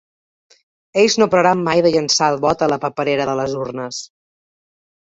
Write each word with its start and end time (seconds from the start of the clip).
Ells 1.01 1.17
no 1.23 1.27
pararan 1.35 1.61
mai 1.67 1.83
de 1.89 1.93
llençar 1.97 2.31
el 2.35 2.41
vot 2.47 2.65
a 2.69 2.73
la 2.75 2.81
paperera 2.87 3.31
de 3.33 3.39
les 3.43 3.57
urnes. 3.67 4.07